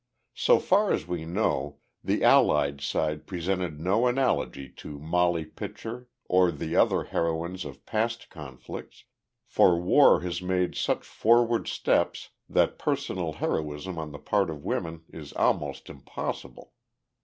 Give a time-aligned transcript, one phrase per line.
[0.33, 6.51] "So far as we know, the Allied side presented no analogy to Mollie Pitcher or
[6.51, 9.03] the other heroines of past conflicts,
[9.45, 15.03] for war has made such forward steps that personal heroism on the part of women
[15.07, 16.73] is almost impossible.